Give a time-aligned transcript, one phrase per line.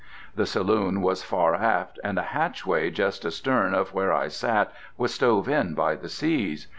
[0.35, 5.13] The saloon was far aft, and a hatchway just astern of where I sat was
[5.13, 6.65] stove in by the seas.